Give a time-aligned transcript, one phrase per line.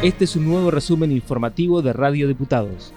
[0.00, 2.92] Este es un nuevo resumen informativo de Radio Diputados.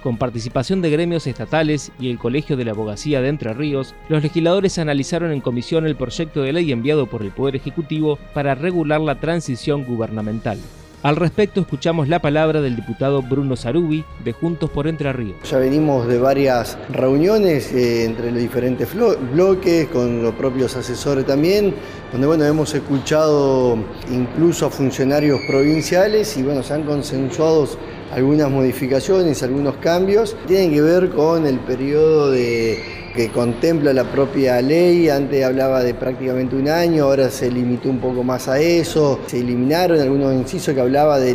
[0.00, 4.22] Con participación de gremios estatales y el Colegio de la Abogacía de Entre Ríos, los
[4.22, 9.00] legisladores analizaron en comisión el proyecto de ley enviado por el Poder Ejecutivo para regular
[9.00, 10.60] la transición gubernamental.
[11.02, 15.36] Al respecto escuchamos la palabra del diputado Bruno Sarubi de Juntos por Entre Ríos.
[15.48, 18.88] Ya venimos de varias reuniones eh, entre los diferentes
[19.32, 21.74] bloques, con los propios asesores también,
[22.10, 23.78] donde bueno, hemos escuchado
[24.10, 27.68] incluso a funcionarios provinciales y bueno, se han consensuado
[28.12, 30.36] algunas modificaciones, algunos cambios.
[30.46, 35.08] Tienen que ver con el periodo de que contempla la propia ley.
[35.08, 39.18] Antes hablaba de prácticamente un año, ahora se limitó un poco más a eso.
[39.26, 41.34] Se eliminaron algunos incisos que hablaba de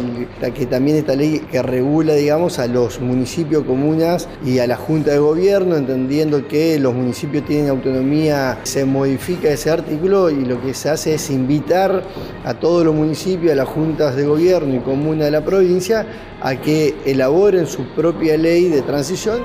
[0.53, 5.11] que también esta ley que regula, digamos, a los municipios, comunas y a la Junta
[5.11, 10.75] de Gobierno, entendiendo que los municipios tienen autonomía, se modifica ese artículo y lo que
[10.75, 12.03] se hace es invitar
[12.45, 16.05] a todos los municipios, a las juntas de gobierno y comunas de la provincia,
[16.41, 19.41] a que elaboren su propia ley de transición.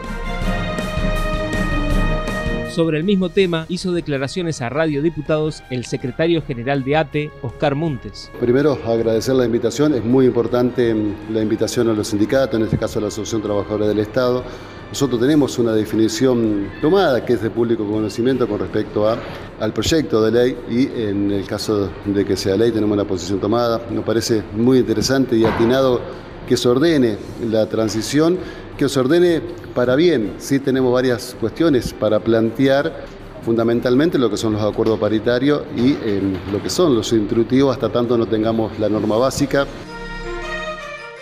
[2.76, 7.74] Sobre el mismo tema hizo declaraciones a Radio Diputados el secretario general de ATE, Oscar
[7.74, 8.30] Montes.
[8.38, 9.94] Primero, agradecer la invitación.
[9.94, 13.40] Es muy importante mm, la invitación a los sindicatos, en este caso a la Asociación
[13.40, 14.44] Trabajadora del Estado.
[14.90, 19.18] Nosotros tenemos una definición tomada que es de público conocimiento con respecto a,
[19.58, 23.40] al proyecto de ley y en el caso de que sea ley tenemos una posición
[23.40, 23.80] tomada.
[23.90, 26.02] Nos parece muy interesante y atinado
[26.46, 27.16] que se ordene
[27.50, 28.38] la transición,
[28.76, 29.40] que se ordene
[29.74, 30.34] para bien.
[30.38, 33.04] Sí tenemos varias cuestiones para plantear,
[33.44, 35.96] fundamentalmente lo que son los acuerdos paritarios y
[36.52, 39.66] lo que son los instructivos hasta tanto no tengamos la norma básica.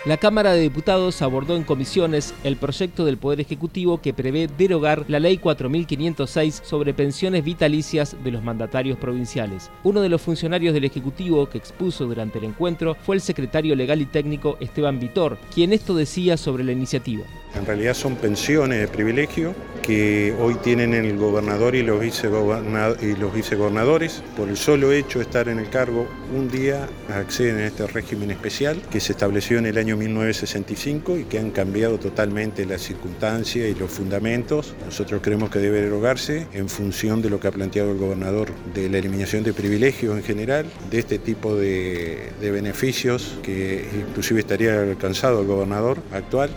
[0.05, 5.03] La Cámara de Diputados abordó en comisiones el proyecto del Poder Ejecutivo que prevé derogar
[5.07, 9.71] la Ley 4506 sobre pensiones vitalicias de los mandatarios provinciales.
[9.83, 13.99] Uno de los funcionarios del Ejecutivo que expuso durante el encuentro fue el secretario legal
[13.99, 17.23] y técnico Esteban Vitor, quien esto decía sobre la iniciativa.
[17.55, 19.53] En realidad son pensiones de privilegio
[19.85, 24.23] que hoy tienen el gobernador y los, vicegobernadores.
[24.35, 28.31] Por el solo hecho de estar en el cargo un día acceden a este régimen
[28.31, 33.69] especial que se estableció en el año 1965 y que han cambiado totalmente las circunstancias
[33.69, 34.73] y los fundamentos.
[34.85, 38.89] Nosotros creemos que debe derogarse en función de lo que ha planteado el gobernador, de
[38.89, 44.81] la eliminación de privilegios en general, de este tipo de, de beneficios que inclusive estaría
[44.81, 46.49] alcanzado el gobernador actual.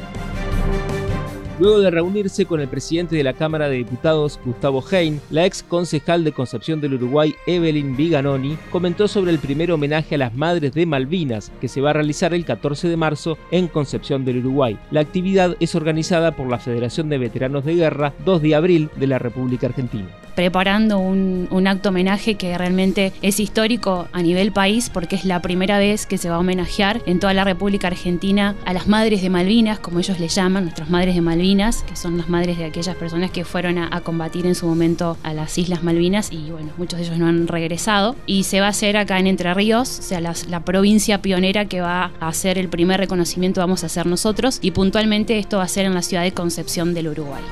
[1.58, 5.64] Luego de reunirse con el presidente de la Cámara de Diputados, Gustavo Hein, la ex
[5.64, 10.72] concejal de Concepción del Uruguay, Evelyn Viganoni, comentó sobre el primer homenaje a las madres
[10.72, 14.78] de Malvinas que se va a realizar el 14 de marzo en Concepción del Uruguay.
[14.92, 19.08] La actividad es organizada por la Federación de Veteranos de Guerra 2 de abril de
[19.08, 20.08] la República Argentina
[20.38, 25.80] preparando un, acto homenaje que realmente es histórico a nivel país porque es la primera
[25.80, 29.30] vez que se va a homenajear en toda la República Argentina a las madres de
[29.30, 31.47] Malvinas, como ellos le llaman, nuestras madres de Malvinas,
[31.86, 35.32] que son las madres de aquellas personas que fueron a, combatir en su momento a
[35.32, 38.16] las Islas Malvinas y bueno, muchos de ellos no han regresado.
[38.26, 41.64] Y se va a hacer acá en Entre Ríos, o sea, la, la provincia pionera
[41.64, 45.64] que va a hacer el primer reconocimiento vamos a hacer nosotros y puntualmente esto va
[45.64, 47.42] a ser en la ciudad de Concepción del Uruguay.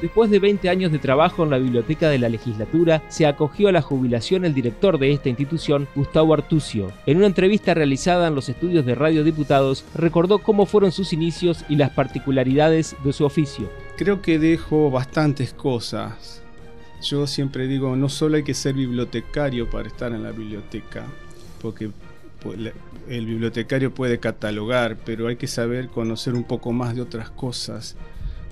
[0.00, 3.72] Después de 20 años de trabajo en la biblioteca de la legislatura, se acogió a
[3.72, 6.92] la jubilación el director de esta institución, Gustavo Artucio.
[7.04, 11.64] En una entrevista realizada en los estudios de Radio Diputados, recordó cómo fueron sus inicios
[11.68, 13.68] y las particularidades de su oficio.
[13.96, 16.42] Creo que dejo bastantes cosas.
[17.02, 21.06] Yo siempre digo, no solo hay que ser bibliotecario para estar en la biblioteca,
[21.60, 21.90] porque
[23.08, 27.96] el bibliotecario puede catalogar, pero hay que saber conocer un poco más de otras cosas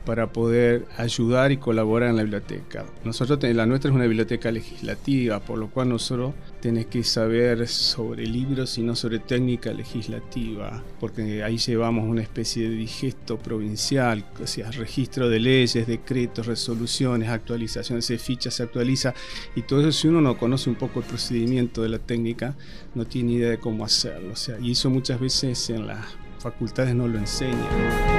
[0.06, 2.86] para poder ayudar y colaborar en la biblioteca.
[3.04, 8.24] Nosotros, la nuestra es una biblioteca legislativa, por lo cual nosotros tenemos que saber sobre
[8.24, 14.72] libros y no sobre técnica legislativa, porque ahí llevamos una especie de digesto provincial, o
[14.72, 19.12] registro de leyes, decretos, resoluciones, actualizaciones de fichas, se actualiza,
[19.56, 22.54] y todo eso si uno no conoce un poco el procedimiento de la técnica,
[22.94, 24.32] no tiene idea de cómo hacerlo.
[24.32, 26.06] O sea, y eso muchas veces en las
[26.38, 28.15] facultades no lo enseñan.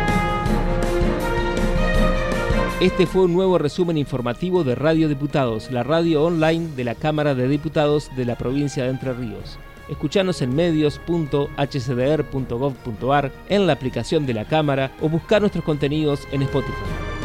[2.79, 7.33] Este fue un nuevo resumen informativo de Radio Diputados, la radio online de la Cámara
[7.33, 9.57] de Diputados de la provincia de Entre Ríos.
[9.89, 17.16] Escuchanos en medios.hcdr.gov.ar, en la aplicación de la Cámara o buscar nuestros contenidos en Spotify.